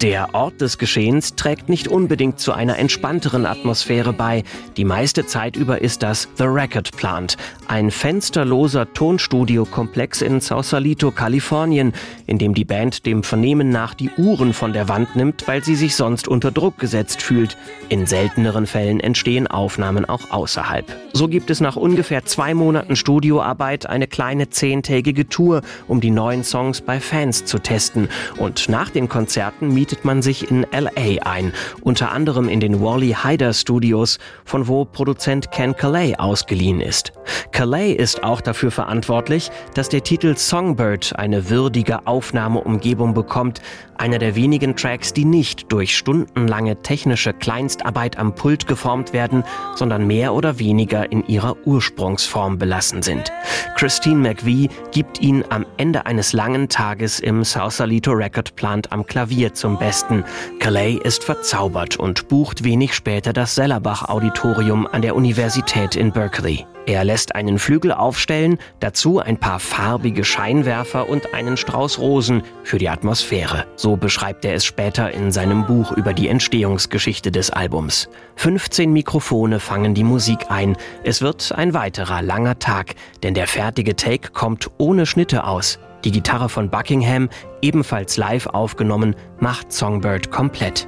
Der 0.00 0.34
Ort 0.34 0.60
des 0.60 0.78
Geschehens 0.78 1.34
trägt 1.34 1.68
nicht 1.68 1.88
unbedingt 1.88 2.38
zu 2.38 2.52
einer 2.52 2.78
entspannteren 2.78 3.46
Atmosphäre 3.46 4.12
bei. 4.12 4.42
Die 4.76 4.84
meiste 4.84 5.26
Zeit 5.26 5.56
über 5.56 5.80
ist 5.80 6.02
das 6.02 6.28
The 6.36 6.44
Record 6.44 6.96
Plant, 6.96 7.36
ein 7.68 7.90
fensterloser 7.90 8.92
Tonstudiokomplex 8.92 10.20
in 10.22 10.40
Sausalito, 10.40 11.10
Kalifornien, 11.10 11.92
in 12.26 12.38
dem 12.38 12.54
die 12.54 12.64
Band 12.64 13.06
dem 13.06 13.22
Vernehmen 13.22 13.70
nach 13.70 13.94
die 13.94 14.10
Uhren 14.16 14.52
von 14.52 14.72
der 14.72 14.88
Wand 14.88 15.16
nimmt, 15.16 15.46
weil 15.48 15.64
sie 15.64 15.74
sich 15.74 15.96
sonst 15.96 16.28
unter 16.28 16.50
Druck 16.50 16.78
gesetzt 16.78 17.22
fühlt. 17.22 17.56
In 17.88 18.06
selteneren 18.06 18.66
Fällen 18.66 19.00
entstehen 19.00 19.46
Aufnahmen 19.46 20.04
auch 20.04 20.30
außerhalb. 20.30 20.84
So 21.12 21.28
gibt 21.28 21.50
es 21.50 21.60
nach 21.60 21.76
ungefähr 21.76 22.24
zwei 22.24 22.54
Monaten 22.54 22.96
Studioarbeit 22.96 23.86
eine 23.86 24.06
kleine 24.06 24.50
zehntägige 24.50 25.28
Tour, 25.28 25.62
um 25.88 26.00
die 26.00 26.10
neuen 26.10 26.44
Songs 26.44 26.80
bei 26.80 27.00
Fans 27.00 27.44
zu 27.44 27.58
testen. 27.58 28.08
Und 28.36 28.68
nach 28.68 28.90
den 28.90 29.08
Konzerten 29.08 29.63
mietet 29.72 30.04
man 30.04 30.22
sich 30.22 30.50
in 30.50 30.66
LA 30.72 31.22
ein, 31.24 31.52
unter 31.80 32.12
anderem 32.12 32.48
in 32.48 32.60
den 32.60 32.80
Wally 32.82 33.16
Hyder 33.22 33.52
Studios, 33.52 34.18
von 34.44 34.68
wo 34.68 34.84
Produzent 34.84 35.50
Ken 35.50 35.76
Calais 35.76 36.16
ausgeliehen 36.18 36.80
ist. 36.80 37.12
Calais 37.52 37.92
ist 37.92 38.24
auch 38.24 38.40
dafür 38.40 38.70
verantwortlich, 38.70 39.50
dass 39.74 39.88
der 39.88 40.02
Titel 40.02 40.36
Songbird 40.36 41.16
eine 41.16 41.50
würdige 41.50 42.06
Aufnahmeumgebung 42.06 43.14
bekommt, 43.14 43.60
einer 43.96 44.18
der 44.18 44.34
wenigen 44.34 44.76
Tracks, 44.76 45.12
die 45.12 45.24
nicht 45.24 45.70
durch 45.70 45.96
stundenlange 45.96 46.82
technische 46.82 47.32
Kleinstarbeit 47.32 48.18
am 48.18 48.34
Pult 48.34 48.66
geformt 48.66 49.12
werden, 49.12 49.44
sondern 49.76 50.06
mehr 50.06 50.34
oder 50.34 50.58
weniger 50.58 51.10
in 51.12 51.26
ihrer 51.26 51.56
Ursprungsform 51.64 52.58
belassen 52.58 53.02
sind. 53.02 53.32
Christine 53.76 54.16
McVie 54.16 54.68
gibt 54.92 55.20
ihn 55.20 55.44
am 55.48 55.66
Ende 55.76 56.06
eines 56.06 56.32
langen 56.32 56.68
Tages 56.68 57.20
im 57.20 57.44
Sausalito 57.44 58.12
Record 58.12 58.56
Plant 58.56 58.92
am 58.92 59.06
Klavier 59.06 59.54
zum 59.54 59.78
Besten. 59.78 60.24
Calais 60.58 60.98
ist 61.02 61.24
verzaubert 61.24 61.96
und 61.96 62.28
bucht 62.28 62.64
wenig 62.64 62.94
später 62.94 63.32
das 63.32 63.54
Sellerbach 63.54 64.08
Auditorium 64.08 64.86
an 64.86 65.02
der 65.02 65.14
Universität 65.14 65.96
in 65.96 66.12
Berkeley. 66.12 66.66
Er 66.86 67.02
lässt 67.02 67.34
einen 67.34 67.58
Flügel 67.58 67.92
aufstellen, 67.92 68.58
dazu 68.80 69.18
ein 69.18 69.38
paar 69.38 69.58
farbige 69.58 70.22
Scheinwerfer 70.22 71.08
und 71.08 71.32
einen 71.32 71.56
Strauß 71.56 71.98
Rosen 71.98 72.42
für 72.62 72.76
die 72.76 72.90
Atmosphäre. 72.90 73.66
So 73.76 73.96
beschreibt 73.96 74.44
er 74.44 74.54
es 74.54 74.66
später 74.66 75.10
in 75.10 75.32
seinem 75.32 75.64
Buch 75.66 75.92
über 75.92 76.12
die 76.12 76.28
Entstehungsgeschichte 76.28 77.32
des 77.32 77.50
Albums. 77.50 78.10
15 78.36 78.92
Mikrofone 78.92 79.60
fangen 79.60 79.94
die 79.94 80.04
Musik 80.04 80.50
ein. 80.50 80.76
Es 81.04 81.22
wird 81.22 81.52
ein 81.52 81.72
weiterer 81.72 82.20
langer 82.20 82.58
Tag, 82.58 82.94
denn 83.22 83.32
der 83.32 83.46
fertige 83.46 83.96
Take 83.96 84.32
kommt 84.32 84.70
ohne 84.76 85.06
Schnitte 85.06 85.44
aus. 85.44 85.78
Die 86.04 86.12
Gitarre 86.12 86.50
von 86.50 86.68
Buckingham, 86.68 87.30
ebenfalls 87.62 88.18
live 88.18 88.46
aufgenommen, 88.46 89.16
macht 89.40 89.72
Songbird 89.72 90.30
komplett. 90.30 90.86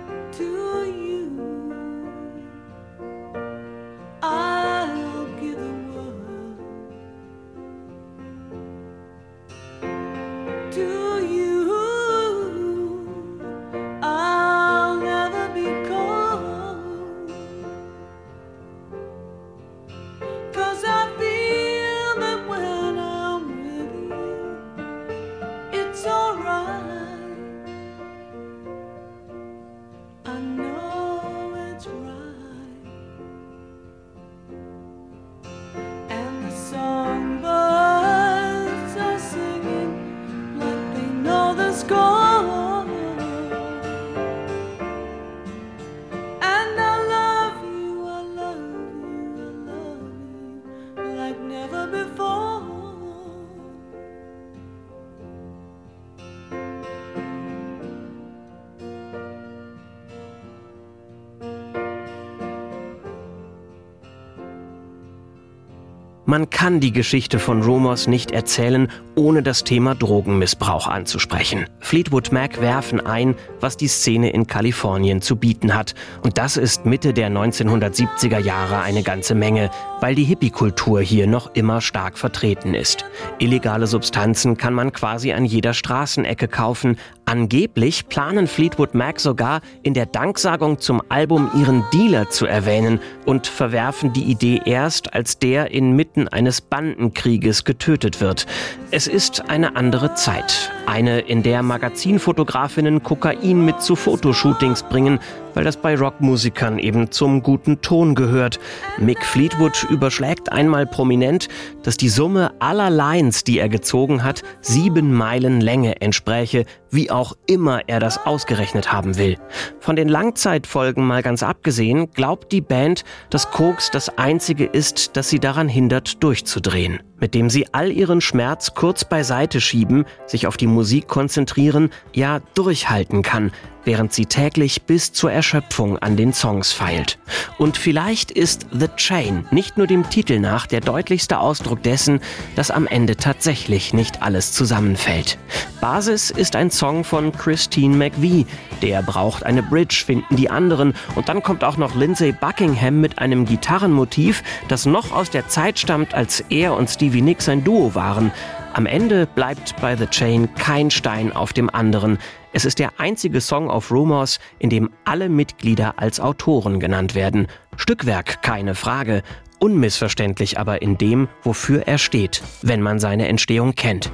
Man 66.29 66.51
kann 66.51 66.81
die 66.81 66.91
Geschichte 66.91 67.39
von 67.39 67.62
Rumors 67.62 68.09
nicht 68.09 68.33
erzählen, 68.33 68.89
ohne 69.15 69.45
das 69.45 69.62
Thema 69.62 69.95
Drogenmissbrauch 69.95 70.89
anzusprechen. 70.89 71.67
Fleetwood 71.79 72.33
Mac 72.33 72.61
werfen 72.61 72.99
ein, 72.99 73.37
was 73.61 73.77
die 73.77 73.87
Szene 73.87 74.31
in 74.31 74.49
Kalifornien 74.49 75.23
zu 75.23 75.37
bieten 75.37 75.73
hat. 75.73 75.95
Und 76.25 76.37
das 76.37 76.57
ist 76.57 76.85
Mitte 76.85 77.15
der 77.15 77.31
1970er 77.31 78.41
Jahre 78.41 78.81
eine 78.81 79.05
ganze 79.05 79.37
Menge, 79.37 79.71
weil 80.01 80.17
die 80.17 80.25
Hippie-Kultur 80.25 81.01
hier 81.01 81.29
noch 81.29 81.55
immer 81.55 81.81
stark 81.81 82.19
vertreten 82.19 82.75
ist. 82.75 83.05
Illegale 83.39 83.87
Substanzen 83.87 84.57
kann 84.57 84.75
man 84.75 84.93
quasi 84.93 85.33
an 85.33 85.45
jeder 85.45 85.75
Straßenecke 85.75 86.49
kaufen. 86.49 86.99
Angeblich 87.29 88.09
planen 88.09 88.47
Fleetwood 88.47 88.95
Mac 88.95 89.19
sogar 89.19 89.61
in 89.83 89.95
der 89.95 90.07
Danksagung 90.07 90.79
zum 90.79 91.03
Album 91.09 91.51
ihren 91.57 91.85
Dealer 91.93 92.31
zu 92.31 92.47
erwähnen 92.47 93.01
und 93.25 93.49
verwerfen 93.49 94.12
die 94.12 94.23
Idee 94.23 94.62
erst, 94.65 95.12
als 95.12 95.41
der 95.41 95.73
inmitten 95.73 96.29
eines 96.29 96.61
Bandenkrieges 96.61 97.65
getötet 97.65 98.21
wird. 98.21 98.47
Es 98.93 99.09
ist 99.09 99.51
eine 99.51 99.75
andere 99.75 100.15
Zeit. 100.15 100.71
Eine, 100.87 101.19
in 101.19 101.43
der 101.43 101.65
Magazinfotografinnen 101.65 103.03
Kokain 103.03 103.65
mit 103.65 103.83
zu 103.83 103.97
Fotoshootings 103.97 104.85
bringen, 104.85 105.19
weil 105.57 105.64
das 105.64 105.79
bei 105.79 105.97
Rockmusikern 105.97 106.79
eben 106.79 107.11
zum 107.11 107.42
guten 107.42 107.81
Ton 107.81 108.14
gehört. 108.14 108.61
Mick 108.99 109.25
Fleetwood 109.25 109.87
überschlägt 109.90 110.53
einmal 110.53 110.87
prominent, 110.87 111.49
dass 111.83 111.97
die 111.97 112.11
Summe 112.11 112.53
aller 112.61 112.90
Lines, 112.90 113.42
die 113.42 113.59
er 113.59 113.71
gezogen 113.71 114.23
hat, 114.23 114.42
sieben 114.61 115.14
Meilen 115.14 115.62
Länge 115.62 116.01
entspräche, 116.03 116.66
wie 116.90 117.11
auch 117.11 117.33
immer 117.47 117.81
er 117.88 118.01
das 118.01 118.27
ausgerechnet 118.27 118.92
haben 118.92 119.16
will. 119.16 119.38
Von 119.81 119.97
den 119.97 120.09
Langzeitfolgen 120.09 121.07
mal 121.07 121.23
ganz 121.23 121.42
abgesehen, 121.42 122.11
glaubt 122.12 122.53
die 122.53 122.61
Band, 122.61 123.05
dass 123.31 123.51
Koks 123.51 123.90
das 123.90 124.19
einzige 124.19 124.66
ist, 124.66 125.16
das 125.16 125.31
sie 125.31 125.40
daran 125.40 125.71
hindert, 125.71 126.23
durchzudrehen 126.23 127.01
mit 127.20 127.35
dem 127.35 127.50
sie 127.50 127.66
all 127.72 127.90
ihren 127.90 128.20
Schmerz 128.20 128.74
kurz 128.74 129.05
beiseite 129.05 129.61
schieben, 129.61 130.05
sich 130.26 130.46
auf 130.46 130.57
die 130.57 130.66
Musik 130.66 131.09
konzentrieren, 131.09 131.90
ja 132.12 132.40
durchhalten 132.55 133.22
kann, 133.22 133.52
während 133.87 134.12
sie 134.12 134.26
täglich 134.26 134.83
bis 134.83 135.12
zur 135.12 135.33
Erschöpfung 135.33 135.98
an 135.98 136.16
den 136.16 136.33
Songs 136.33 136.72
feilt. 136.72 137.18
Und 137.57 137.79
vielleicht 137.79 138.31
ist 138.31 138.66
The 138.72 138.88
Chain 138.96 139.46
nicht 139.50 139.79
nur 139.79 139.87
dem 139.87 140.11
Titel 140.11 140.40
nach 140.40 140.66
der 140.66 140.81
deutlichste 140.81 141.38
Ausdruck 141.38 141.83
dessen, 141.83 142.20
dass 142.57 142.70
am 142.70 142.87
Ende 142.87 143.16
tatsächlich 143.16 143.94
nicht 143.94 144.22
alles 144.22 144.52
zusammenfällt. 144.52 145.38
Basis 145.81 146.31
ist 146.31 146.57
ein 146.57 146.70
Song 146.70 147.05
von 147.05 147.33
Christine 147.33 147.96
McVie. 147.96 148.46
Der 148.83 149.02
braucht 149.02 149.44
eine 149.44 149.62
Bridge, 149.62 150.02
finden 150.05 150.37
die 150.37 150.50
anderen. 150.50 150.94
Und 151.14 151.29
dann 151.29 151.42
kommt 151.42 151.62
auch 151.62 151.76
noch 151.76 151.94
Lindsay 151.94 152.33
Buckingham 152.33 153.00
mit 153.00 153.18
einem 153.18 153.46
Gitarrenmotiv, 153.46 154.42
das 154.68 154.85
noch 154.85 155.12
aus 155.12 155.31
der 155.31 155.48
Zeit 155.48 155.79
stammt, 155.79 156.12
als 156.12 156.40
er 156.50 156.74
und 156.74 156.90
Stevie 157.07 157.23
Nicks 157.23 157.49
ein 157.49 157.62
Duo 157.62 157.95
waren. 157.95 158.33
Am 158.73 158.85
Ende 158.85 159.29
bleibt 159.29 159.77
bei 159.81 159.95
The 159.95 160.07
Chain 160.07 160.53
kein 160.57 160.90
Stein 160.90 161.31
auf 161.31 161.53
dem 161.53 161.71
anderen. 161.71 162.19
Es 162.53 162.64
ist 162.64 162.81
der 162.81 162.99
einzige 162.99 163.40
Song 163.40 163.71
auf 163.71 163.92
Rumors, 163.92 164.40
in 164.59 164.71
dem 164.71 164.90
alle 165.05 165.29
Mitglieder 165.29 166.01
als 166.01 166.19
Autoren 166.19 166.81
genannt 166.81 167.14
werden. 167.14 167.47
Stückwerk, 167.77 168.42
keine 168.42 168.75
Frage. 168.75 169.23
Unmissverständlich 169.61 170.59
aber 170.59 170.83
in 170.83 170.99
dem, 170.99 171.29
wofür 171.45 171.87
er 171.87 171.99
steht, 171.99 172.42
wenn 172.62 172.83
man 172.83 172.99
seine 172.99 173.29
Entstehung 173.29 173.77
kennt. 173.77 174.11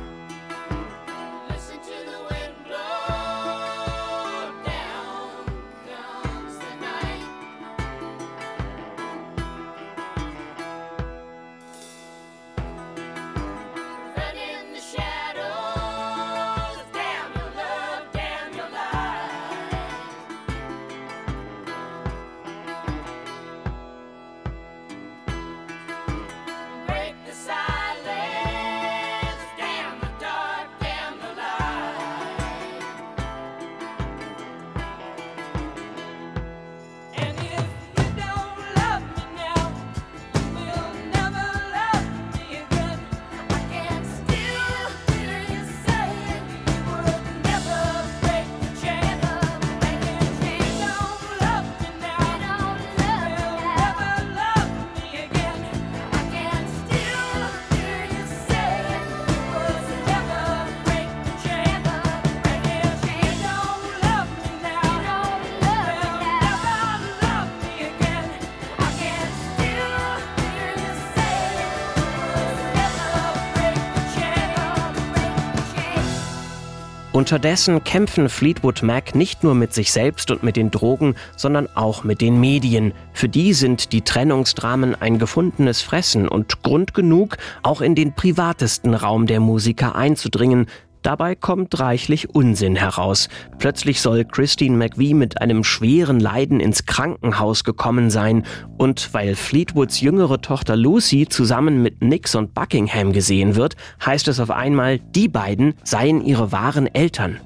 Unterdessen 77.22 77.84
kämpfen 77.84 78.28
Fleetwood 78.28 78.82
Mac 78.82 79.14
nicht 79.14 79.44
nur 79.44 79.54
mit 79.54 79.72
sich 79.72 79.92
selbst 79.92 80.32
und 80.32 80.42
mit 80.42 80.56
den 80.56 80.72
Drogen, 80.72 81.14
sondern 81.36 81.68
auch 81.76 82.02
mit 82.02 82.20
den 82.20 82.40
Medien. 82.40 82.94
Für 83.12 83.28
die 83.28 83.52
sind 83.52 83.92
die 83.92 84.00
Trennungsdramen 84.00 85.00
ein 85.00 85.20
gefundenes 85.20 85.82
Fressen 85.82 86.26
und 86.26 86.64
Grund 86.64 86.94
genug, 86.94 87.36
auch 87.62 87.80
in 87.80 87.94
den 87.94 88.12
privatesten 88.12 88.92
Raum 88.94 89.28
der 89.28 89.38
Musiker 89.38 89.94
einzudringen, 89.94 90.66
Dabei 91.02 91.34
kommt 91.34 91.78
reichlich 91.80 92.30
Unsinn 92.30 92.76
heraus. 92.76 93.28
Plötzlich 93.58 94.00
soll 94.00 94.24
Christine 94.24 94.76
McVie 94.76 95.14
mit 95.14 95.40
einem 95.40 95.64
schweren 95.64 96.20
Leiden 96.20 96.60
ins 96.60 96.86
Krankenhaus 96.86 97.64
gekommen 97.64 98.08
sein. 98.08 98.44
Und 98.78 99.12
weil 99.12 99.34
Fleetwoods 99.34 100.00
jüngere 100.00 100.40
Tochter 100.40 100.76
Lucy 100.76 101.26
zusammen 101.28 101.82
mit 101.82 102.02
Nix 102.02 102.36
und 102.36 102.54
Buckingham 102.54 103.12
gesehen 103.12 103.56
wird, 103.56 103.76
heißt 104.04 104.28
es 104.28 104.38
auf 104.38 104.50
einmal, 104.50 105.00
die 105.00 105.28
beiden 105.28 105.74
seien 105.82 106.24
ihre 106.24 106.52
wahren 106.52 106.86
Eltern. 106.86 107.38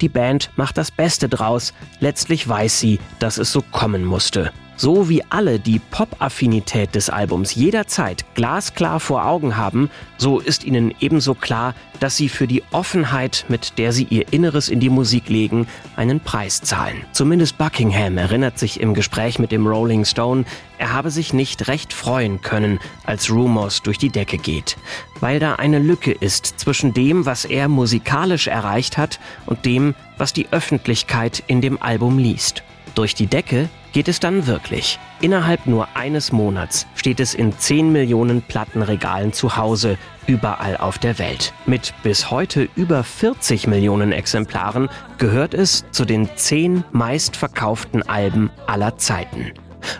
Die 0.00 0.08
Band 0.08 0.50
macht 0.56 0.78
das 0.78 0.90
Beste 0.90 1.28
draus. 1.28 1.74
Letztlich 1.98 2.48
weiß 2.48 2.78
sie, 2.78 3.00
dass 3.18 3.38
es 3.38 3.52
so 3.52 3.62
kommen 3.72 4.04
musste. 4.04 4.52
So 4.80 5.10
wie 5.10 5.22
alle 5.28 5.60
die 5.60 5.78
Pop-Affinität 5.78 6.94
des 6.94 7.10
Albums 7.10 7.54
jederzeit 7.54 8.24
glasklar 8.34 8.98
vor 8.98 9.26
Augen 9.26 9.58
haben, 9.58 9.90
so 10.16 10.38
ist 10.38 10.64
ihnen 10.64 10.94
ebenso 11.00 11.34
klar, 11.34 11.74
dass 12.00 12.16
sie 12.16 12.30
für 12.30 12.46
die 12.46 12.62
Offenheit, 12.70 13.44
mit 13.48 13.76
der 13.76 13.92
sie 13.92 14.04
ihr 14.04 14.32
Inneres 14.32 14.70
in 14.70 14.80
die 14.80 14.88
Musik 14.88 15.28
legen, 15.28 15.66
einen 15.96 16.20
Preis 16.20 16.62
zahlen. 16.62 17.04
Zumindest 17.12 17.58
Buckingham 17.58 18.16
erinnert 18.16 18.58
sich 18.58 18.80
im 18.80 18.94
Gespräch 18.94 19.38
mit 19.38 19.52
dem 19.52 19.66
Rolling 19.66 20.06
Stone, 20.06 20.46
er 20.78 20.94
habe 20.94 21.10
sich 21.10 21.34
nicht 21.34 21.68
recht 21.68 21.92
freuen 21.92 22.40
können, 22.40 22.80
als 23.04 23.30
Rumors 23.30 23.82
durch 23.82 23.98
die 23.98 24.08
Decke 24.08 24.38
geht, 24.38 24.78
weil 25.20 25.40
da 25.40 25.56
eine 25.56 25.78
Lücke 25.78 26.12
ist 26.12 26.58
zwischen 26.58 26.94
dem, 26.94 27.26
was 27.26 27.44
er 27.44 27.68
musikalisch 27.68 28.46
erreicht 28.46 28.96
hat 28.96 29.20
und 29.44 29.66
dem, 29.66 29.94
was 30.16 30.32
die 30.32 30.48
Öffentlichkeit 30.50 31.42
in 31.48 31.60
dem 31.60 31.82
Album 31.82 32.16
liest. 32.16 32.62
Durch 32.94 33.14
die 33.14 33.26
Decke 33.26 33.68
geht 33.92 34.08
es 34.08 34.20
dann 34.20 34.46
wirklich. 34.46 34.98
Innerhalb 35.20 35.66
nur 35.66 35.88
eines 35.94 36.32
Monats 36.32 36.86
steht 36.94 37.20
es 37.20 37.34
in 37.34 37.56
10 37.56 37.92
Millionen 37.92 38.42
Plattenregalen 38.42 39.32
zu 39.32 39.56
Hause, 39.56 39.98
überall 40.26 40.76
auf 40.76 40.98
der 40.98 41.18
Welt. 41.18 41.52
Mit 41.66 41.92
bis 42.02 42.30
heute 42.30 42.68
über 42.76 43.04
40 43.04 43.66
Millionen 43.66 44.12
Exemplaren 44.12 44.88
gehört 45.18 45.54
es 45.54 45.84
zu 45.92 46.04
den 46.04 46.28
10 46.34 46.84
meistverkauften 46.92 48.08
Alben 48.08 48.50
aller 48.66 48.96
Zeiten. 48.96 49.52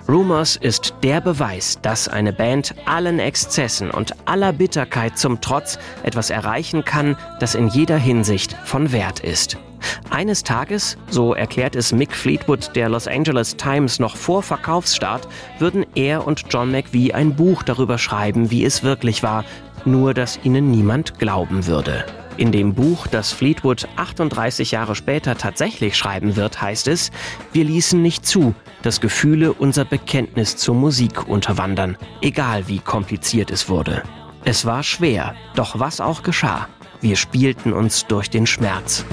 Rumors 0.08 0.56
ist 0.56 0.94
der 1.02 1.20
Beweis, 1.20 1.78
dass 1.80 2.08
eine 2.08 2.32
Band 2.32 2.74
allen 2.84 3.18
Exzessen 3.18 3.90
und 3.90 4.14
aller 4.26 4.52
Bitterkeit 4.52 5.18
zum 5.18 5.40
Trotz 5.40 5.78
etwas 6.02 6.30
erreichen 6.30 6.84
kann, 6.84 7.16
das 7.38 7.54
in 7.54 7.68
jeder 7.68 7.96
Hinsicht 7.96 8.56
von 8.64 8.92
Wert 8.92 9.20
ist. 9.20 9.58
Eines 10.10 10.42
Tages, 10.42 10.96
so 11.08 11.34
erklärt 11.34 11.76
es 11.76 11.92
Mick 11.92 12.14
Fleetwood 12.14 12.74
der 12.74 12.88
Los 12.88 13.06
Angeles 13.06 13.56
Times 13.56 13.98
noch 13.98 14.16
vor 14.16 14.42
Verkaufsstart, 14.42 15.28
würden 15.58 15.86
er 15.94 16.26
und 16.26 16.44
John 16.50 16.70
McVie 16.70 17.12
ein 17.14 17.36
Buch 17.36 17.62
darüber 17.62 17.98
schreiben, 17.98 18.50
wie 18.50 18.64
es 18.64 18.82
wirklich 18.82 19.22
war, 19.22 19.44
nur 19.84 20.14
dass 20.14 20.38
ihnen 20.42 20.70
niemand 20.70 21.18
glauben 21.18 21.66
würde. 21.66 22.04
In 22.36 22.52
dem 22.52 22.74
Buch, 22.74 23.06
das 23.06 23.32
Fleetwood 23.32 23.86
38 23.96 24.70
Jahre 24.70 24.94
später 24.94 25.36
tatsächlich 25.36 25.96
schreiben 25.96 26.36
wird, 26.36 26.62
heißt 26.62 26.88
es, 26.88 27.10
wir 27.52 27.64
ließen 27.64 28.00
nicht 28.00 28.24
zu, 28.24 28.54
dass 28.82 29.00
Gefühle 29.00 29.52
unser 29.52 29.84
Bekenntnis 29.84 30.56
zur 30.56 30.74
Musik 30.74 31.28
unterwandern, 31.28 31.98
egal 32.22 32.66
wie 32.66 32.78
kompliziert 32.78 33.50
es 33.50 33.68
wurde. 33.68 34.02
Es 34.44 34.64
war 34.64 34.82
schwer, 34.82 35.34
doch 35.54 35.78
was 35.78 36.00
auch 36.00 36.22
geschah, 36.22 36.66
wir 37.02 37.16
spielten 37.16 37.74
uns 37.74 38.06
durch 38.06 38.30
den 38.30 38.46
Schmerz. 38.46 39.04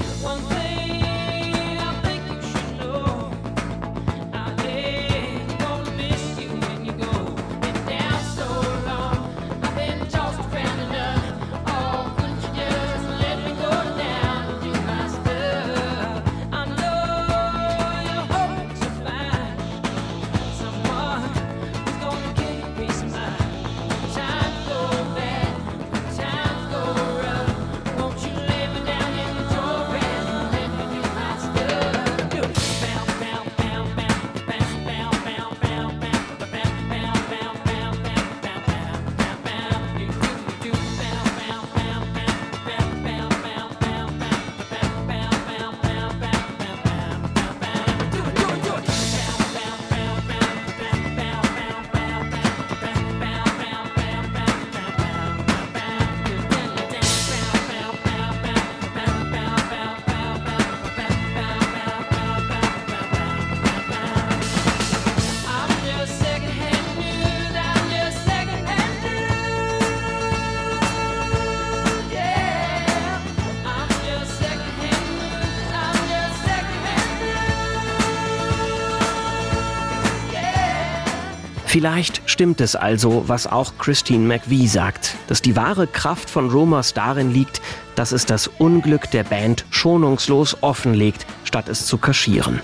Vielleicht 81.78 82.22
stimmt 82.28 82.60
es 82.60 82.74
also, 82.74 83.28
was 83.28 83.46
auch 83.46 83.78
Christine 83.78 84.26
McVie 84.26 84.66
sagt, 84.66 85.14
dass 85.28 85.42
die 85.42 85.54
wahre 85.54 85.86
Kraft 85.86 86.28
von 86.28 86.50
Rumors 86.50 86.92
darin 86.92 87.32
liegt, 87.32 87.60
dass 87.98 88.12
es 88.12 88.26
das 88.26 88.46
Unglück 88.46 89.10
der 89.10 89.24
Band 89.24 89.64
schonungslos 89.70 90.58
offenlegt, 90.60 91.26
statt 91.42 91.68
es 91.68 91.84
zu 91.84 91.98
kaschieren. 91.98 92.60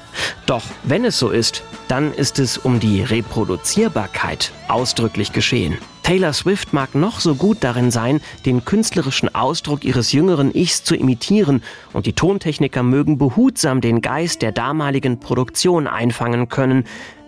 Doch 0.46 0.62
wenn 0.84 1.04
es 1.04 1.18
so 1.18 1.30
ist, 1.30 1.64
dann 1.88 2.14
ist 2.14 2.38
es 2.38 2.56
um 2.56 2.78
die 2.78 3.02
Reproduzierbarkeit 3.02 4.52
ausdrücklich 4.68 5.32
geschehen. 5.32 5.76
Taylor 6.04 6.34
Swift 6.34 6.72
mag 6.72 6.94
noch 6.94 7.18
so 7.18 7.34
gut 7.34 7.58
darin 7.62 7.90
sein, 7.90 8.20
den 8.46 8.64
künstlerischen 8.64 9.34
Ausdruck 9.34 9.84
ihres 9.84 10.12
jüngeren 10.12 10.54
Ichs 10.54 10.84
zu 10.84 10.94
imitieren, 10.94 11.64
und 11.92 12.06
die 12.06 12.12
Tontechniker 12.12 12.84
mögen 12.84 13.18
behutsam 13.18 13.80
den 13.80 14.02
Geist 14.02 14.40
der 14.40 14.52
damaligen 14.52 15.18
Produktion 15.18 15.88
einfangen 15.88 16.48
können. 16.48 16.84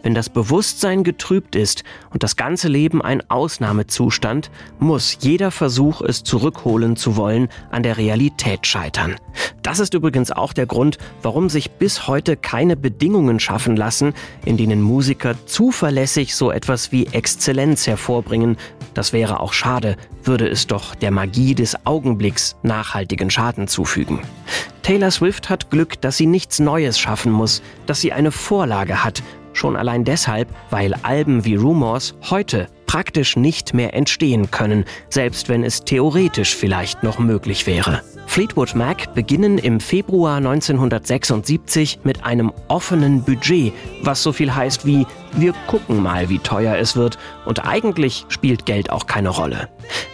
Wenn 0.07 0.15
das 0.15 0.29
Bewusstsein 0.29 1.03
getrübt 1.03 1.57
ist 1.57 1.83
und 2.11 2.23
das 2.23 2.37
ganze 2.37 2.69
Leben 2.69 3.03
ein 3.03 3.29
Ausnahmezustand, 3.29 4.53
muss 4.79 5.17
jeder 5.21 5.51
Versuch, 5.51 6.01
es 6.01 6.23
zurückholen 6.23 6.95
zu 6.95 7.17
wollen, 7.17 7.49
an 7.73 7.83
Realität 7.97 8.67
scheitern. 8.67 9.17
Das 9.63 9.81
ist 9.81 9.95
übrigens 9.95 10.31
auch 10.31 10.53
der 10.53 10.67
Grund, 10.67 10.99
warum 11.23 11.49
sich 11.49 11.73
bis 11.73 12.07
heute 12.07 12.37
keine 12.37 12.77
Bedingungen 12.77 13.41
schaffen 13.41 13.77
lassen, 13.77 14.15
in 14.45 14.57
denen 14.57 14.83
Musiker 14.83 15.35
zuverlässig 15.47 16.35
so 16.35 16.51
etwas 16.51 16.93
wie 16.93 17.07
Exzellenz 17.07 17.87
hervorbringen. 17.87 18.57
Das 18.95 19.13
wäre 19.13 19.41
auch 19.41 19.53
schade, 19.53 19.97
würde 20.23 20.49
es 20.49 20.67
doch 20.67 20.95
der 20.95 21.11
Magie 21.11 21.55
des 21.55 21.87
Augenblicks 21.87 22.57
nachhaltigen 22.63 23.31
Schaden 23.31 23.69
zufügen. 23.69 24.21
Taylor 24.83 25.11
Swift 25.11 25.51
hat 25.51 25.71
Glück, 25.71 26.01
dass 26.01 26.17
sie 26.17 26.27
nichts 26.27 26.61
Neues 26.61 26.99
schaffen 26.99 27.33
muss, 27.33 27.63
dass 27.87 28.01
sie 28.01 28.13
eine 28.13 28.31
Vorlage 28.31 29.03
hat, 29.03 29.23
Schon 29.57 29.75
allein 29.75 30.05
deshalb, 30.05 30.49
weil 30.69 30.93
Alben 31.03 31.47
wie 31.47 31.55
Rumors 31.55 32.15
heute 32.29 32.69
praktisch 32.97 33.37
nicht 33.37 33.75
mehr 33.75 33.93
entstehen 33.93 34.51
können, 34.51 34.87
selbst 35.11 35.51
wenn 35.51 35.65
es 35.65 35.85
theoretisch 35.85 36.57
vielleicht 36.57 37.03
noch 37.03 37.19
möglich 37.19 37.67
wäre. 37.67 38.01
Fleetwood 38.27 38.75
Mac 38.75 39.15
beginnen 39.15 39.59
im 39.59 39.81
Februar 39.81 40.39
1976 40.39 41.99
mit 42.05 42.25
einem 42.25 42.55
offenen 42.69 43.23
Budget, 43.23 43.75
was 44.03 44.23
so 44.23 44.33
viel 44.33 44.55
heißt 44.55 44.87
wie 44.87 45.07
wir 45.33 45.53
gucken 45.67 46.03
mal, 46.03 46.31
wie 46.31 46.39
teuer 46.39 46.79
es 46.79 46.97
wird 46.97 47.19
und 47.45 47.67
eigentlich 47.67 48.25
spielt 48.31 48.65
Geld 48.65 48.89
auch 48.89 49.07
keine 49.07 49.29
Rolle. 49.29 49.69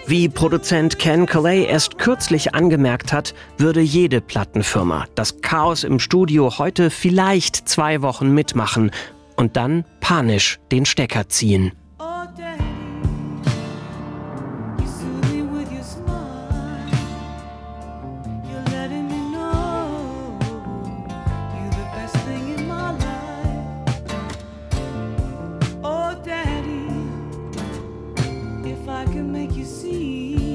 Wie 0.08 0.28
Produzent 0.28 0.98
Ken 0.98 1.26
Calais 1.26 1.64
erst 1.64 1.98
kürzlich 1.98 2.52
angemerkt 2.56 3.12
hat, 3.12 3.32
würde 3.58 3.80
jede 3.80 4.20
Plattenfirma 4.20 5.06
das 5.14 5.40
Chaos 5.40 5.84
im 5.84 6.00
Studio 6.00 6.58
heute 6.58 6.90
vielleicht 6.90 7.68
zwei 7.68 8.02
Wochen 8.02 8.34
mitmachen 8.34 8.90
und 9.36 9.56
dann 9.56 9.84
panisch 10.00 10.58
den 10.72 10.84
Stecker 10.84 11.28
ziehen. 11.28 11.70
I 29.02 29.04
can 29.06 29.32
make 29.32 29.56
you 29.56 29.64
see. 29.64 30.51